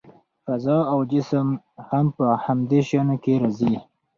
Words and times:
فضا 0.45 0.77
او 0.91 0.99
جسم 1.11 1.47
هم 1.89 2.05
په 2.17 2.25
همدې 2.45 2.79
شیانو 2.87 3.15
کې 3.23 3.33
راځي. 3.43 3.73